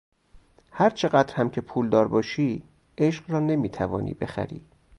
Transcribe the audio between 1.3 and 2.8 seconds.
هم که پولدار باشی